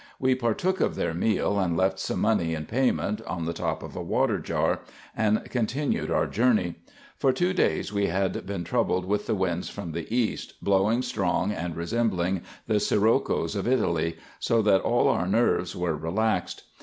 [0.19, 3.95] We partook of their meal, and left some money in payment, on the top of
[3.95, 4.79] a water jar,
[5.15, 6.73] and continued our journey.
[7.17, 11.51] For two days we had been troubled with the winds from the east, blowing strong
[11.51, 16.63] and re sembling the siroccos of Italy, so that all our nerves were relaxed.